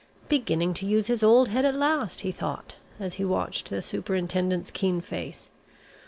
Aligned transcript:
"Beginning 0.29 0.73
to 0.73 0.87
use 0.87 1.05
his 1.05 1.21
old 1.21 1.49
head 1.49 1.63
at 1.63 1.75
last!" 1.75 2.21
he 2.21 2.31
thought 2.31 2.75
as 2.99 3.13
he 3.21 3.23
watched 3.23 3.69
the 3.69 3.83
Superintendent's 3.83 4.71
keen 4.71 4.99
face. 4.99 5.51